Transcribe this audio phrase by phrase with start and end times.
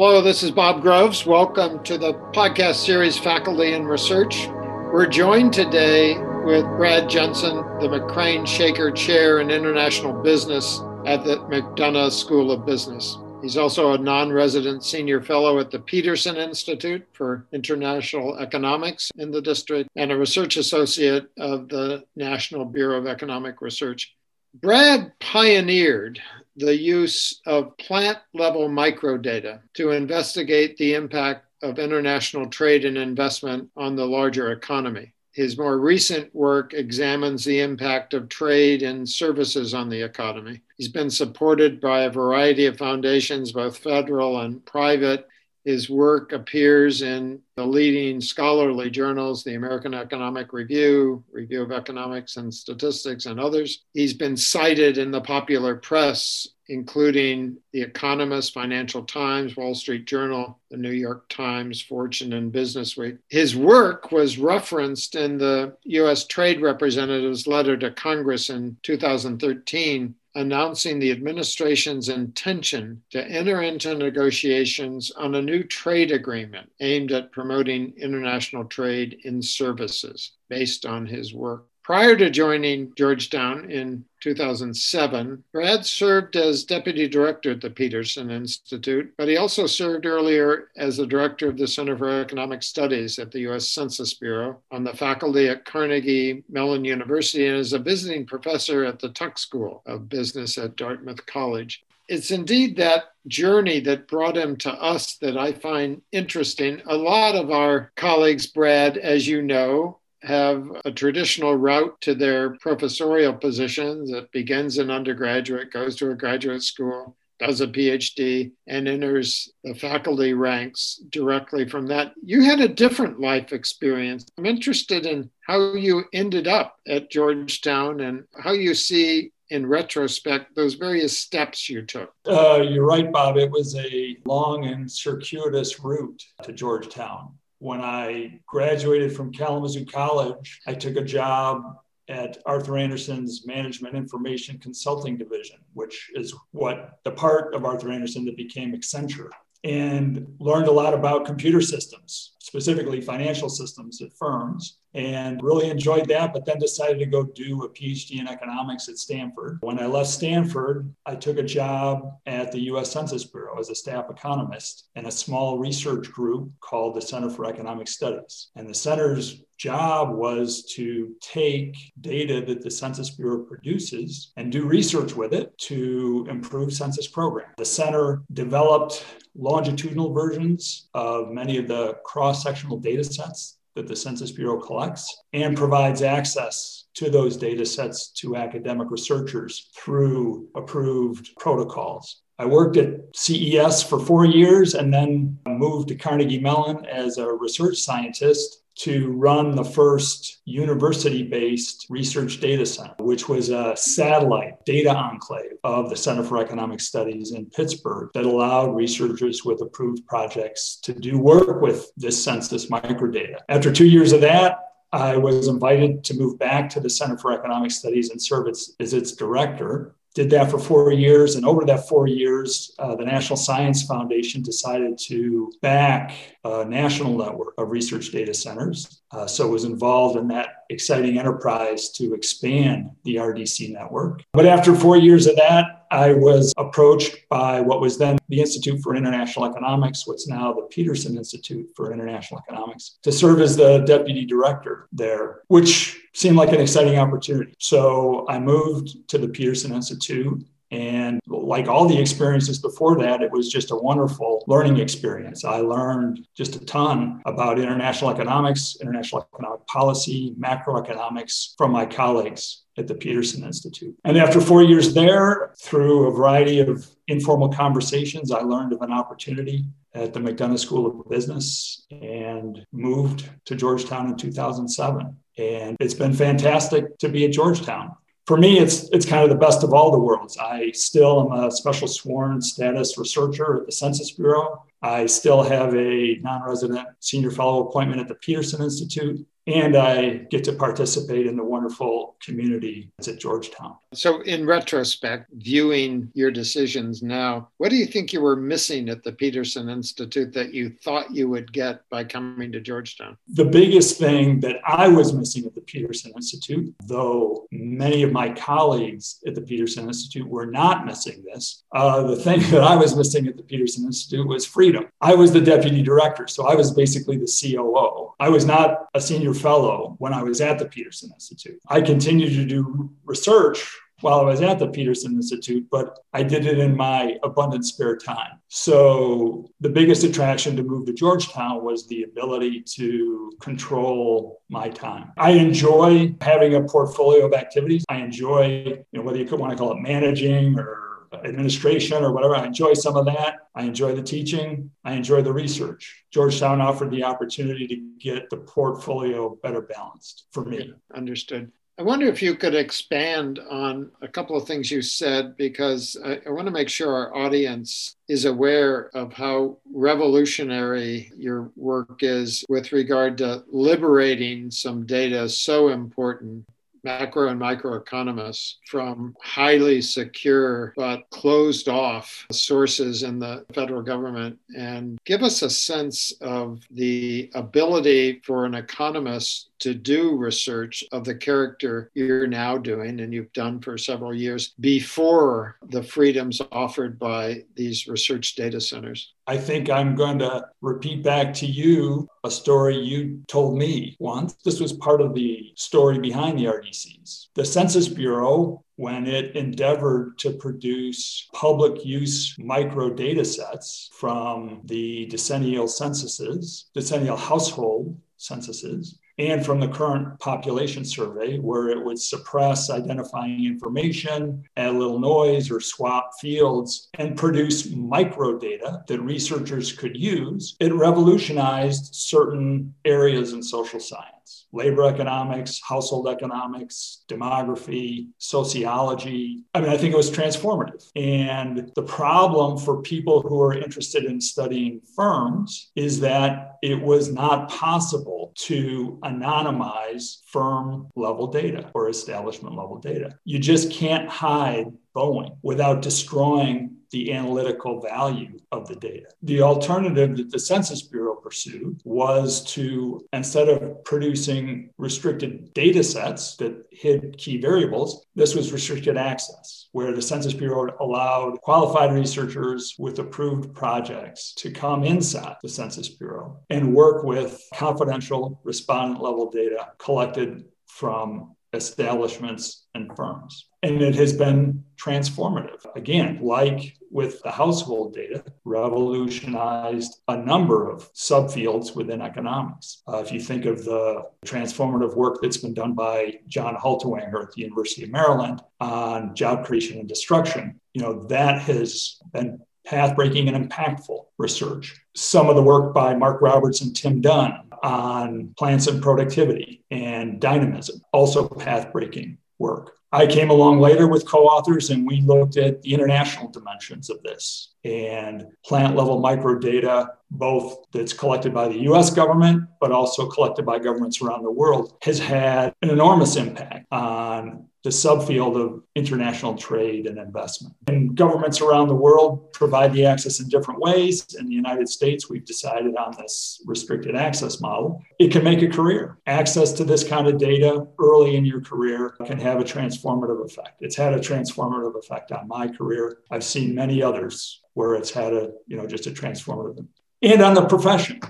[0.00, 1.26] Hello, this is Bob Groves.
[1.26, 4.46] Welcome to the podcast series Faculty and Research.
[4.92, 11.38] We're joined today with Brad Jensen, the McCrane Shaker Chair in International Business at the
[11.50, 13.18] McDonough School of Business.
[13.42, 19.32] He's also a non resident senior fellow at the Peterson Institute for International Economics in
[19.32, 24.14] the district and a research associate of the National Bureau of Economic Research.
[24.54, 26.20] Brad pioneered
[26.58, 33.68] the use of plant level microdata to investigate the impact of international trade and investment
[33.76, 35.12] on the larger economy.
[35.32, 40.62] His more recent work examines the impact of trade and services on the economy.
[40.76, 45.28] He's been supported by a variety of foundations, both federal and private.
[45.68, 52.38] His work appears in the leading scholarly journals, the American Economic Review, Review of Economics
[52.38, 53.82] and Statistics, and others.
[53.92, 60.58] He's been cited in the popular press including The Economist, Financial Times, Wall Street Journal,
[60.70, 63.16] the New York Times, Fortune, and Business Week.
[63.28, 66.26] His work was referenced in the U.S.
[66.26, 75.10] Trade Representative's letter to Congress in 2013 announcing the administration's intention to enter into negotiations
[75.16, 81.34] on a new trade agreement aimed at promoting international trade in services based on his
[81.34, 81.67] work.
[81.88, 89.10] Prior to joining Georgetown in 2007, Brad served as deputy director at the Peterson Institute,
[89.16, 93.30] but he also served earlier as the director of the Center for Economic Studies at
[93.30, 93.70] the U.S.
[93.70, 98.98] Census Bureau, on the faculty at Carnegie Mellon University, and as a visiting professor at
[98.98, 104.56] the Tuck School of Business at Dartmouth College it's indeed that journey that brought him
[104.56, 106.80] to us that I find interesting.
[106.86, 112.56] A lot of our colleagues, Brad, as you know, have a traditional route to their
[112.58, 118.88] professorial positions that begins in undergraduate, goes to a graduate school, does a PhD, and
[118.88, 122.12] enters the faculty ranks directly from that.
[122.22, 124.26] You had a different life experience.
[124.36, 130.54] I'm interested in how you ended up at Georgetown and how you see in retrospect
[130.54, 132.12] those various steps you took?
[132.26, 133.36] Uh, you're right, Bob.
[133.38, 140.60] It was a long and circuitous route to Georgetown when I graduated from Kalamazoo College,
[140.66, 147.10] I took a job at Arthur Andersen's Management Information Consulting Division, which is what the
[147.10, 149.28] part of Arthur Andersen that became Accenture,
[149.64, 156.08] and learned a lot about computer systems, specifically financial systems at firms and really enjoyed
[156.08, 159.58] that, but then decided to go do a PhD in economics at Stanford.
[159.60, 163.74] When I left Stanford, I took a job at the US Census Bureau as a
[163.74, 168.48] staff economist in a small research group called the Center for Economic Studies.
[168.56, 174.64] And the center's job was to take data that the Census Bureau produces and do
[174.64, 177.54] research with it to improve census programs.
[177.58, 179.04] The center developed
[179.38, 181.94] longitudinal versions of many of the
[182.38, 188.10] cross-sectional data sets that the Census Bureau collects and provides access to those data sets
[188.10, 192.22] to academic researchers through approved protocols.
[192.38, 197.26] I worked at CES for four years and then moved to Carnegie Mellon as a
[197.32, 204.64] research scientist to run the first university based research data center, which was a satellite
[204.64, 210.06] data enclave of the Center for Economic Studies in Pittsburgh that allowed researchers with approved
[210.06, 213.38] projects to do work with this census microdata.
[213.48, 214.60] After two years of that,
[214.92, 218.74] I was invited to move back to the Center for Economic Studies and serve as,
[218.80, 221.36] as its director did that for four years.
[221.36, 226.12] And over that four years, uh, the National Science Foundation decided to back
[226.42, 229.00] a national network of research data centers.
[229.12, 234.24] Uh, so was involved in that exciting enterprise to expand the RDC network.
[234.32, 238.80] But after four years of that, I was approached by what was then the Institute
[238.82, 243.78] for International Economics, what's now the Peterson Institute for International Economics, to serve as the
[243.78, 247.54] deputy director there, which seemed like an exciting opportunity.
[247.58, 253.30] So I moved to the Peterson Institute and like all the experiences before that, it
[253.30, 255.44] was just a wonderful learning experience.
[255.44, 262.64] I learned just a ton about international economics, international economic policy, macroeconomics from my colleagues
[262.78, 263.96] at the Peterson Institute.
[264.04, 268.92] And after four years there, through a variety of informal conversations, I learned of an
[268.92, 269.64] opportunity
[269.94, 275.16] at the McDonough School of Business and moved to Georgetown in 2007.
[275.38, 277.96] And it's been fantastic to be at Georgetown
[278.28, 280.36] for me, it's it's kind of the best of all the worlds.
[280.36, 284.66] I still am a special sworn status researcher at the Census Bureau.
[284.82, 290.44] I still have a non-resident senior fellow appointment at the Peterson Institute, and I get
[290.44, 293.76] to participate in the wonderful community that's at Georgetown.
[293.94, 299.02] So, in retrospect, viewing your decisions now, what do you think you were missing at
[299.02, 303.16] the Peterson Institute that you thought you would get by coming to Georgetown?
[303.28, 308.30] The biggest thing that I was missing at the Peterson Institute, though many of my
[308.30, 312.94] colleagues at the Peterson Institute were not missing this, uh, the thing that I was
[312.94, 314.88] missing at the Peterson Institute was freedom.
[315.00, 318.07] I was the deputy director, so I was basically the COO.
[318.20, 321.60] I was not a senior fellow when I was at the Peterson Institute.
[321.68, 326.46] I continued to do research while I was at the Peterson Institute, but I did
[326.46, 328.40] it in my abundant spare time.
[328.48, 335.12] So the biggest attraction to move to Georgetown was the ability to control my time.
[335.16, 337.84] I enjoy having a portfolio of activities.
[337.88, 342.36] I enjoy, you know, whether you want to call it managing or administration or whatever.
[342.36, 343.48] I enjoy some of that.
[343.54, 344.70] I enjoy the teaching.
[344.84, 346.04] I enjoy the research.
[346.10, 350.72] Georgetown offered the opportunity to get the portfolio better balanced for me.
[350.94, 351.52] Understood.
[351.78, 356.20] I wonder if you could expand on a couple of things you said, because I,
[356.26, 362.44] I, want to make sure our audience is aware of how revolutionary your work is
[362.48, 366.48] with regard to liberating some data so important
[366.84, 374.98] macro and microeconomists from highly secure but closed off sources in the federal government and
[375.04, 381.14] give us a sense of the ability for an economist to do research of the
[381.14, 387.44] character you're now doing and you've done for several years before the freedoms offered by
[387.54, 389.12] these research data centers.
[389.26, 394.34] I think I'm going to repeat back to you a story you told me once.
[394.44, 397.26] This was part of the story behind the RDCs.
[397.34, 405.04] The Census Bureau when it endeavored to produce public use micro data sets from the
[405.06, 412.70] decennial censuses, decennial household censuses, and from the current population survey, where it would suppress
[412.70, 419.96] identifying information, add a little noise, or swap fields and produce microdata that researchers could
[419.96, 424.18] use, it revolutionized certain areas in social science
[424.52, 429.44] labor economics, household economics, demography, sociology.
[429.54, 430.88] I mean, I think it was transformative.
[430.96, 437.12] And the problem for people who are interested in studying firms is that it was
[437.12, 443.18] not possible to anonymize firm level data or establishment level data.
[443.24, 444.66] You just can't hide
[444.98, 449.08] Boeing without destroying the analytical value of the data.
[449.22, 456.36] The alternative that the Census Bureau pursued was to, instead of producing restricted data sets
[456.36, 462.74] that hid key variables, this was restricted access, where the Census Bureau allowed qualified researchers
[462.78, 469.30] with approved projects to come inside the Census Bureau and work with confidential respondent level
[469.30, 473.46] data collected from establishments and firms.
[473.62, 475.64] And it has been transformative.
[475.74, 482.82] Again, like with the household data, revolutionized a number of subfields within economics.
[482.86, 487.32] Uh, if you think of the transformative work that's been done by John Haltiwanger at
[487.32, 492.94] the University of Maryland on job creation and destruction, you know, that has been path
[492.94, 494.78] breaking and impactful research.
[494.94, 500.20] Some of the work by Mark Roberts and Tim Dunne on plants and productivity and
[500.20, 502.74] dynamism, also path breaking work.
[502.90, 507.02] I came along later with co authors and we looked at the international dimensions of
[507.02, 513.44] this and plant level microdata, both that's collected by the US government, but also collected
[513.44, 519.36] by governments around the world, has had an enormous impact on the subfield of international
[519.36, 520.54] trade and investment.
[520.68, 524.06] And governments around the world provide the access in different ways.
[524.18, 527.82] In the United States, we've decided on this restricted access model.
[527.98, 528.96] It can make a career.
[529.06, 533.60] Access to this kind of data early in your career can have a transformative effect.
[533.60, 535.98] It's had a transformative effect on my career.
[536.10, 539.66] I've seen many others where it's had a, you know, just a transformative
[540.00, 541.00] and on the profession.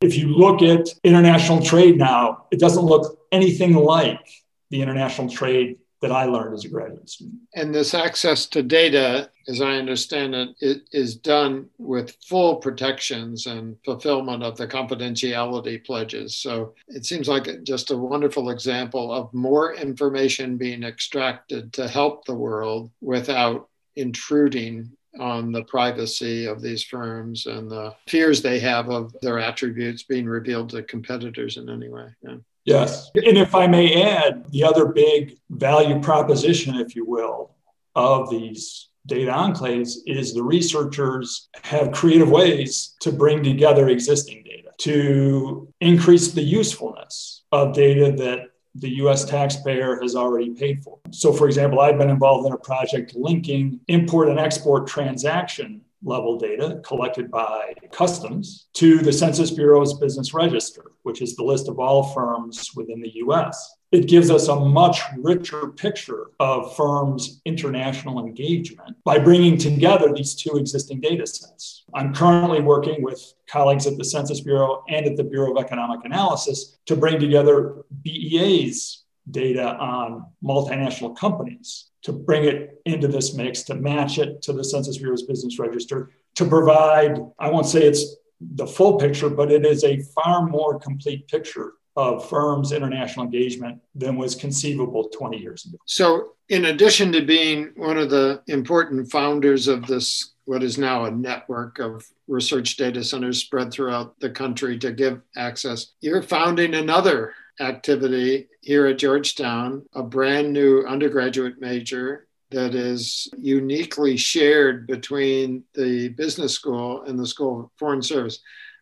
[0.00, 4.26] If you look at international trade now, it doesn't look anything like
[4.70, 7.40] the international trade that I learned as a graduate student.
[7.54, 13.46] And this access to data, as I understand it, it is done with full protections
[13.46, 16.36] and fulfillment of the confidentiality pledges.
[16.36, 22.24] So it seems like just a wonderful example of more information being extracted to help
[22.24, 28.88] the world without intruding on the privacy of these firms and the fears they have
[28.88, 32.06] of their attributes being revealed to competitors in any way.
[32.22, 32.36] Yeah.
[32.64, 33.10] Yes.
[33.14, 37.54] And if I may add, the other big value proposition, if you will,
[37.94, 44.68] of these data enclaves is the researchers have creative ways to bring together existing data
[44.78, 50.98] to increase the usefulness of data that the US taxpayer has already paid for.
[51.10, 56.38] So, for example, I've been involved in a project linking import and export transaction level
[56.38, 61.78] data collected by customs to the Census Bureau's business register, which is the list of
[61.78, 63.76] all firms within the US.
[63.92, 70.34] It gives us a much richer picture of firms' international engagement by bringing together these
[70.34, 71.84] two existing data sets.
[71.92, 76.04] I'm currently working with colleagues at the Census Bureau and at the Bureau of Economic
[76.04, 83.62] Analysis to bring together BEA's data on multinational companies to bring it into this mix,
[83.64, 88.16] to match it to the Census Bureau's business register, to provide, I won't say it's
[88.40, 93.80] the full picture, but it is a far more complete picture of firms' international engagement
[93.94, 95.76] than was conceivable 20 years ago.
[95.86, 101.04] So, in addition to being one of the important founders of this, what is now
[101.04, 106.74] a network of research data centers spread throughout the country to give access, you're founding
[106.74, 115.62] another activity here at Georgetown, a brand new undergraduate major that is uniquely shared between
[115.74, 118.40] the business school and the School of Foreign Service.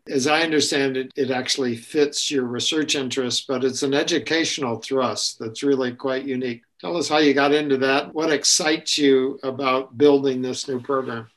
[0.08, 5.38] As I understand it, it actually fits your research interests, but it's an educational thrust
[5.38, 6.62] that's really quite unique.
[6.80, 8.14] Tell us how you got into that.
[8.14, 11.28] What excites you about building this new program?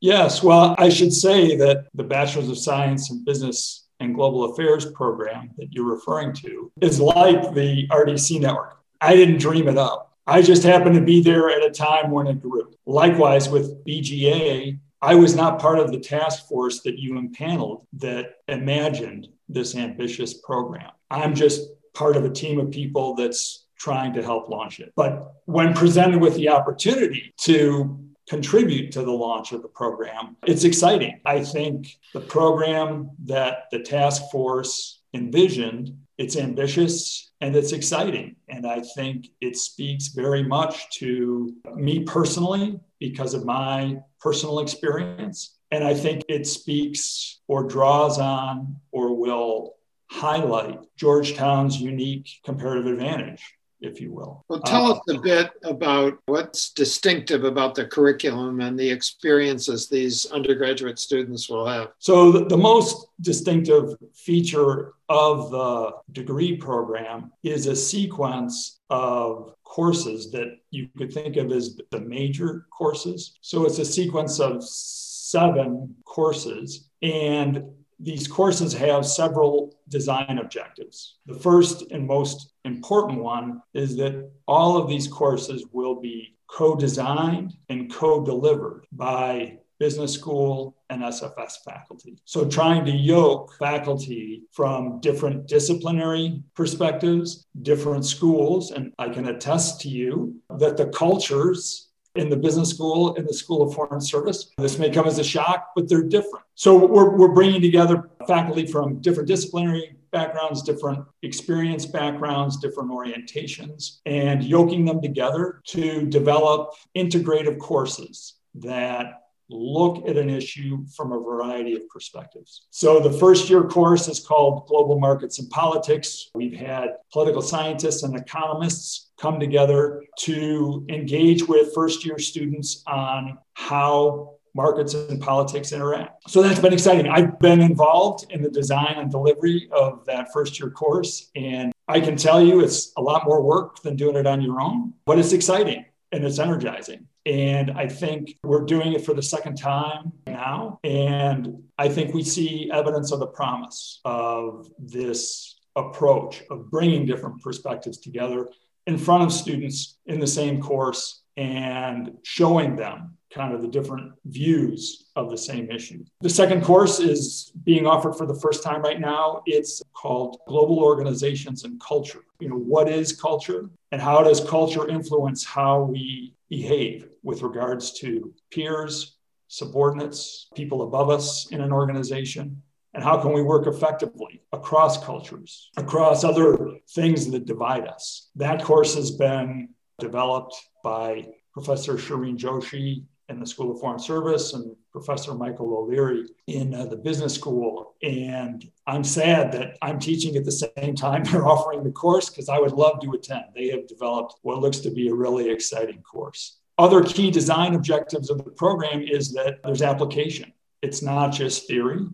[0.00, 4.86] Yes, well, I should say that the Bachelor's of Science in Business and Global Affairs
[4.92, 8.78] program that you're referring to is like the RDC network.
[9.00, 10.16] I didn't dream it up.
[10.26, 12.74] I just happened to be there at a time when it grew.
[12.86, 18.36] Likewise, with BGA, I was not part of the task force that you impaneled that
[18.48, 20.90] imagined this ambitious program.
[21.10, 24.92] I'm just part of a team of people that's trying to help launch it.
[24.96, 30.36] But when presented with the opportunity to contribute to the launch of the program.
[30.46, 31.20] It's exciting.
[31.24, 38.36] I think the program that the task force envisioned, it's ambitious and it's exciting.
[38.48, 45.58] And I think it speaks very much to me personally because of my personal experience.
[45.70, 49.74] And I think it speaks or draws on or will
[50.10, 53.42] highlight Georgetown's unique comparative advantage
[53.80, 54.44] if you will.
[54.48, 59.88] Well, tell uh, us a bit about what's distinctive about the curriculum and the experiences
[59.88, 61.88] these undergraduate students will have.
[61.98, 70.30] So, the, the most distinctive feature of the degree program is a sequence of courses
[70.32, 73.38] that you could think of as the major courses.
[73.40, 76.88] So, it's a sequence of seven courses.
[77.02, 77.64] And
[78.00, 81.16] these courses have several design objectives.
[81.26, 86.76] The first and most important one is that all of these courses will be co
[86.76, 92.16] designed and co delivered by business school and SFS faculty.
[92.24, 99.80] So, trying to yoke faculty from different disciplinary perspectives, different schools, and I can attest
[99.82, 101.87] to you that the cultures
[102.18, 104.50] in the business school, in the School of Foreign Service.
[104.58, 106.44] This may come as a shock, but they're different.
[106.54, 113.98] So we're, we're bringing together faculty from different disciplinary backgrounds, different experience backgrounds, different orientations,
[114.06, 121.18] and yoking them together to develop integrative courses that look at an issue from a
[121.18, 122.66] variety of perspectives.
[122.70, 126.30] So, the first year course is called Global Markets and Politics.
[126.34, 133.38] We've had political scientists and economists come together to engage with first year students on
[133.54, 136.30] how markets and politics interact.
[136.30, 137.08] So that's been exciting.
[137.08, 141.30] I've been involved in the design and delivery of that first year course.
[141.36, 144.60] And I can tell you it's a lot more work than doing it on your
[144.60, 147.06] own, but it's exciting and it's energizing.
[147.26, 150.80] And I think we're doing it for the second time now.
[150.82, 157.42] And I think we see evidence of the promise of this approach of bringing different
[157.42, 158.48] perspectives together
[158.88, 164.12] in front of students in the same course and showing them kind of the different
[164.24, 166.02] views of the same issue.
[166.22, 169.42] The second course is being offered for the first time right now.
[169.44, 172.24] It's called Global Organizations and Culture.
[172.40, 177.92] You know, what is culture and how does culture influence how we behave with regards
[178.00, 179.18] to peers,
[179.48, 182.62] subordinates, people above us in an organization?
[182.98, 188.28] And how can we work effectively across cultures, across other things that divide us?
[188.34, 189.68] That course has been
[190.00, 196.24] developed by Professor Shareen Joshi in the School of Foreign Service and Professor Michael O'Leary
[196.48, 197.94] in uh, the business school.
[198.02, 202.48] And I'm sad that I'm teaching at the same time they're offering the course because
[202.48, 203.44] I would love to attend.
[203.54, 206.58] They have developed what looks to be a really exciting course.
[206.78, 210.52] Other key design objectives of the program is that there's application.
[210.82, 212.08] It's not just theory,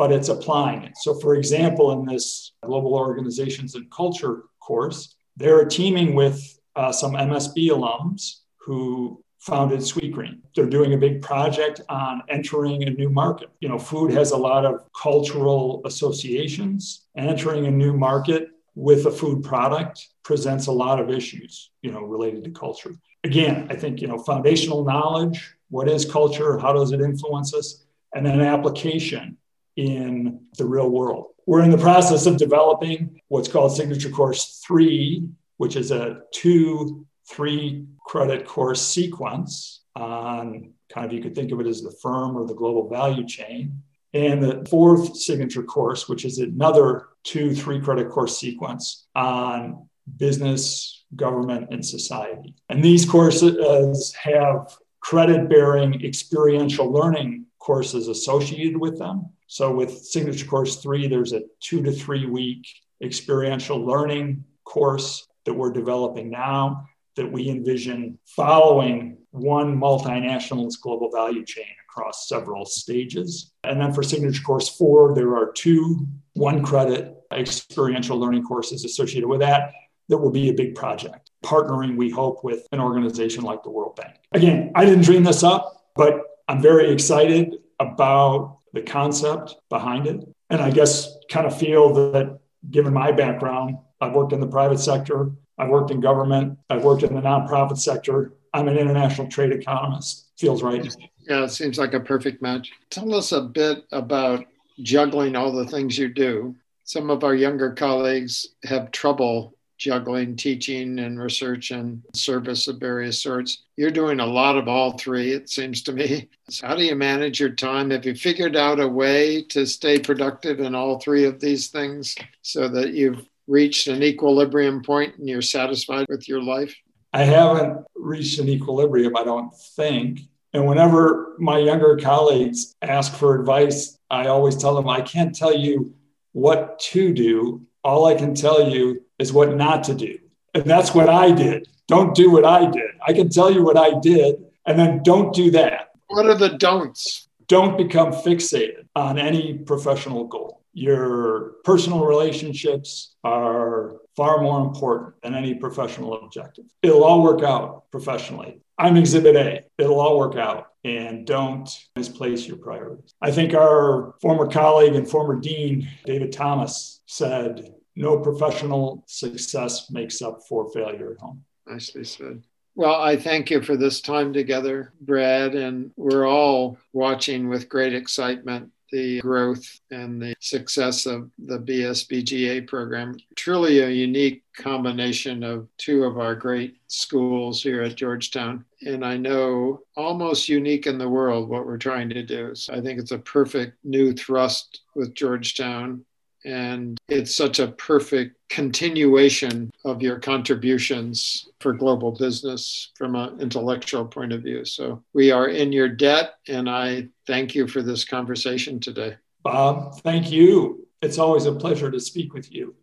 [0.00, 0.96] but it's applying it.
[0.96, 7.12] So, for example, in this Global Organizations and Culture course, they're teaming with uh, some
[7.12, 10.38] MSB alums who founded Sweetgreen.
[10.56, 13.50] They're doing a big project on entering a new market.
[13.60, 17.04] You know, food has a lot of cultural associations.
[17.14, 22.00] Entering a new market with a food product presents a lot of issues, you know,
[22.00, 22.94] related to culture.
[23.22, 27.84] Again, I think, you know, foundational knowledge, what is culture, how does it influence us,
[28.14, 29.36] and then application
[29.76, 31.26] in the real world.
[31.46, 37.06] We're in the process of developing what's called Signature Course 3, which is a two,
[37.28, 42.36] three credit course sequence on kind of you could think of it as the firm
[42.36, 43.82] or the global value chain.
[44.12, 51.04] And the fourth signature course, which is another two, three credit course sequence on business,
[51.14, 52.54] government, and society.
[52.68, 59.26] And these courses have credit bearing experiential learning courses associated with them.
[59.46, 62.66] So, with Signature Course 3, there's a two to three week
[63.02, 71.44] experiential learning course that we're developing now that we envision following one multinational's global value
[71.44, 73.52] chain across several stages.
[73.64, 79.28] And then for Signature Course 4, there are two one credit experiential learning courses associated
[79.28, 79.72] with that
[80.08, 83.96] that will be a big project, partnering, we hope, with an organization like the World
[83.96, 84.16] Bank.
[84.32, 90.28] Again, I didn't dream this up, but I'm very excited about the concept behind it.
[90.50, 92.40] And I guess kind of feel that
[92.72, 97.04] given my background, I've worked in the private sector, I've worked in government, I've worked
[97.04, 98.32] in the nonprofit sector.
[98.52, 100.30] I'm an international trade economist.
[100.38, 100.84] Feels right.
[101.20, 102.72] Yeah, it seems like a perfect match.
[102.90, 104.44] Tell us a bit about
[104.82, 106.56] juggling all the things you do.
[106.82, 113.20] Some of our younger colleagues have trouble juggling teaching and research and service of various
[113.20, 113.62] sorts.
[113.78, 116.28] You're doing a lot of all three, it seems to me.
[116.50, 117.90] So how do you manage your time?
[117.90, 122.16] Have you figured out a way to stay productive in all three of these things
[122.42, 126.74] so that you've reached an equilibrium point and you're satisfied with your life?
[127.12, 130.22] I haven't reached an equilibrium, I don't think.
[130.52, 135.56] And whenever my younger colleagues ask for advice, I always tell them, I can't tell
[135.56, 135.94] you
[136.32, 137.62] what to do.
[137.84, 140.18] All I can tell you is what not to do.
[140.54, 141.68] And that's what I did.
[141.86, 142.90] Don't do what I did.
[143.06, 145.90] I can tell you what I did, and then don't do that.
[146.08, 147.28] What are the don'ts?
[147.46, 150.62] Don't become fixated on any professional goal.
[150.72, 156.64] Your personal relationships are far more important than any professional objective.
[156.82, 158.60] It'll all work out professionally.
[158.78, 159.64] I'm exhibit A.
[159.78, 163.14] It'll all work out and don't misplace your priorities.
[163.20, 170.22] I think our former colleague and former dean, David Thomas, said, no professional success makes
[170.22, 171.44] up for failure at home.
[171.66, 172.42] Nicely said.
[172.74, 177.94] Well, I thank you for this time together, Brad, and we're all watching with great
[177.94, 183.16] excitement the growth and the success of the BSBGA program.
[183.36, 188.64] Truly a unique combination of two of our great schools here at Georgetown.
[188.82, 192.54] And I know almost unique in the world what we're trying to do.
[192.54, 196.04] So I think it's a perfect new thrust with Georgetown
[196.44, 204.04] and it's such a perfect continuation of your contributions for global business from an intellectual
[204.04, 204.64] point of view.
[204.64, 209.16] So we are in your debt, and I thank you for this conversation today.
[209.42, 210.86] Bob, thank you.
[211.02, 212.74] It's always a pleasure to speak with you.